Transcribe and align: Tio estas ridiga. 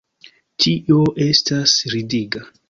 Tio 0.63 0.97
estas 1.27 1.77
ridiga. 1.97 2.43